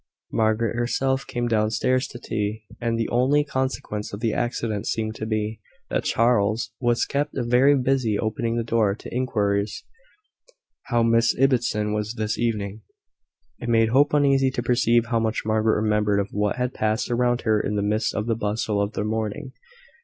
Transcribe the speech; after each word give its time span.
Margaret 0.31 0.75
herself 0.75 1.27
came 1.27 1.47
down 1.47 1.69
stairs 1.69 2.07
to 2.07 2.17
tea; 2.17 2.63
and 2.81 2.97
the 2.97 3.07
only 3.09 3.43
consequence 3.43 4.11
of 4.11 4.19
the 4.19 4.33
accident 4.33 4.87
seemed 4.87 5.13
to 5.17 5.27
be, 5.27 5.59
that 5.91 6.05
Charles 6.05 6.71
was 6.79 7.05
kept 7.05 7.33
very 7.35 7.75
busy 7.77 8.17
opening 8.17 8.55
the 8.55 8.63
door 8.63 8.95
to 8.95 9.15
inquirers 9.15 9.83
how 10.85 11.03
Miss 11.03 11.35
Ibbotson 11.37 11.93
was 11.93 12.15
this 12.15 12.39
evening. 12.39 12.81
It 13.59 13.69
made 13.69 13.89
Hope 13.89 14.15
uneasy 14.15 14.49
to 14.49 14.63
perceive 14.63 15.05
how 15.11 15.19
much 15.19 15.43
Margaret 15.45 15.79
remembered 15.79 16.19
of 16.19 16.29
what 16.31 16.55
had 16.55 16.73
passed 16.73 17.11
around 17.11 17.41
her 17.41 17.59
in 17.59 17.75
the 17.75 17.83
midst 17.83 18.15
of 18.15 18.25
the 18.25 18.33
bustle 18.33 18.81
of 18.81 18.93
the 18.93 19.03
morning. 19.03 19.53